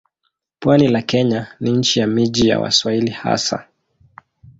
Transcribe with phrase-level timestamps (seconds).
[0.59, 3.67] Pwani la Kenya ni nchi ya miji ya Waswahili hasa.